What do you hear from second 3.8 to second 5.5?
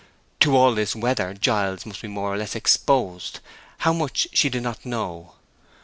much, she did not know.